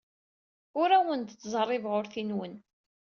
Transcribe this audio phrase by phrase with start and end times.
[0.79, 2.53] Ur awen-d-ttẓerribeɣ urti-nwen.